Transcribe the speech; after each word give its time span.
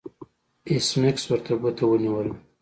ایس 0.69 0.87
میکس 0.99 1.23
ورته 1.29 1.53
ګوته 1.61 1.83
ونیوله 1.87 2.33